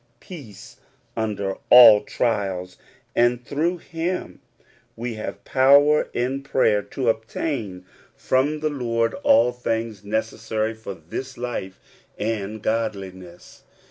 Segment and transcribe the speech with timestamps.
[0.23, 0.77] 105 peace
[1.15, 2.75] under al\ trials,
[3.15, 4.41] and through him
[4.95, 7.85] we have poAver in prayer to obtain
[8.15, 11.79] from the Lord all things necessary for this life
[12.17, 13.61] and godliness.